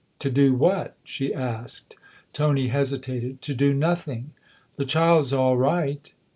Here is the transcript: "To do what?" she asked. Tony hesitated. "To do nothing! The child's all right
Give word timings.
"To 0.23 0.31
do 0.31 0.55
what?" 0.55 0.95
she 1.03 1.31
asked. 1.31 1.95
Tony 2.33 2.69
hesitated. 2.69 3.39
"To 3.43 3.53
do 3.53 3.71
nothing! 3.71 4.31
The 4.77 4.83
child's 4.85 5.31
all 5.31 5.57
right 5.59 6.11